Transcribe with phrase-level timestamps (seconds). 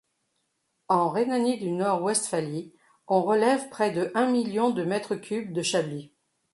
[0.87, 2.73] En Rhénanie-du-Nord-Westphalie,
[3.07, 6.11] on relève près de un million de mètres cubes de chablis.